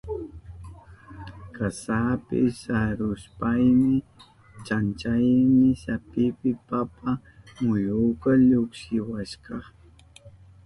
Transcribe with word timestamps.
Kashapi 1.55 2.37
sarushpayni 2.61 3.95
chankayni 4.65 5.69
sapipi 5.83 6.49
papa 6.69 7.11
muyuka 7.63 8.29
llukshiwashka. 8.47 9.55